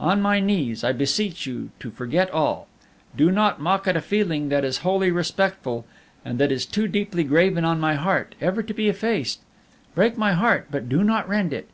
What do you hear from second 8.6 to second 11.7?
to be effaced. Break my heart, but do not rend it!